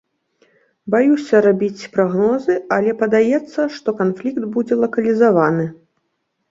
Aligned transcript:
Баюся 0.95 1.41
рабіць 1.47 1.89
прагнозы, 1.97 2.57
але 2.79 2.91
падаецца, 3.03 3.61
што 3.77 3.89
канфлікт 4.01 4.43
будзе 4.59 4.75
лакалізаваны. 4.87 5.65